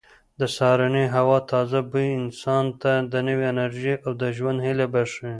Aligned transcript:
د 0.39 0.41
سهارنۍ 0.55 1.05
هوا 1.15 1.37
تازه 1.51 1.79
بوی 1.91 2.07
انسان 2.21 2.65
ته 2.81 2.91
نوې 3.27 3.45
انرژي 3.53 3.95
او 4.05 4.11
د 4.21 4.23
ژوند 4.37 4.59
هیله 4.67 4.85
بښي. 4.93 5.29